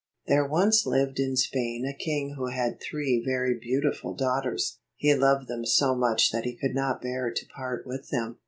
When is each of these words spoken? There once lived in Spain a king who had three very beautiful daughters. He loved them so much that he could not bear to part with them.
There 0.25 0.47
once 0.47 0.87
lived 0.87 1.19
in 1.19 1.35
Spain 1.37 1.85
a 1.85 1.93
king 1.95 2.31
who 2.33 2.47
had 2.47 2.81
three 2.81 3.21
very 3.23 3.53
beautiful 3.59 4.15
daughters. 4.15 4.79
He 4.95 5.13
loved 5.13 5.47
them 5.47 5.63
so 5.63 5.93
much 5.93 6.31
that 6.31 6.43
he 6.43 6.55
could 6.57 6.73
not 6.73 7.03
bear 7.03 7.31
to 7.31 7.45
part 7.53 7.85
with 7.85 8.09
them. 8.09 8.39